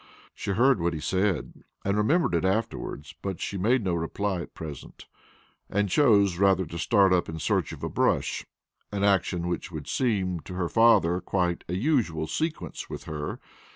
She 0.33 0.49
heard 0.53 0.79
what 0.81 0.95
he 0.95 0.99
said, 0.99 1.63
and 1.85 1.95
remembered 1.95 2.33
it 2.33 2.43
afterward, 2.43 3.05
but 3.21 3.39
she 3.39 3.55
made 3.55 3.83
no 3.83 3.93
reply 3.93 4.41
at 4.41 4.55
present, 4.55 5.05
and 5.69 5.89
chose 5.91 6.39
rather 6.39 6.65
to 6.65 6.79
start 6.79 7.13
up 7.13 7.29
in 7.29 7.37
search 7.37 7.71
of 7.71 7.83
a 7.83 7.87
brush 7.87 8.43
an 8.91 9.03
action 9.03 9.47
which 9.47 9.71
would 9.71 9.87
seem 9.87 10.39
to 10.39 10.55
her 10.55 10.69
father 10.69 11.21
quite 11.21 11.63
a 11.69 11.75
usual 11.75 12.25
sequence 12.25 12.89
with 12.89 13.03
her. 13.03 13.39